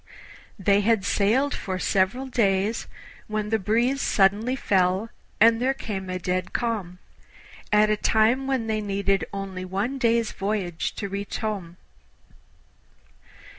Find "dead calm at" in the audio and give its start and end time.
6.17-7.91